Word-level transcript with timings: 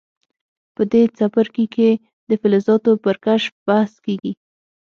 په 0.75 0.81
دې 0.91 1.03
څپرکي 1.17 1.65
کې 1.75 1.89
د 2.29 2.31
فلزاتو 2.41 2.91
پر 3.03 3.15
کشف 3.25 3.53
بحث 3.67 3.93
کیږي. 4.05 4.33